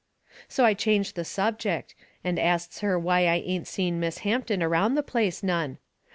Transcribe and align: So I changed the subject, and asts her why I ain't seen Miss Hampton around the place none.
So 0.47 0.65
I 0.65 0.73
changed 0.73 1.15
the 1.15 1.23
subject, 1.23 1.93
and 2.23 2.39
asts 2.39 2.79
her 2.79 2.97
why 2.97 3.27
I 3.27 3.35
ain't 3.35 3.67
seen 3.67 3.99
Miss 3.99 4.17
Hampton 4.25 4.63
around 4.63 4.95
the 4.95 5.03
place 5.03 5.43
none. 5.43 5.77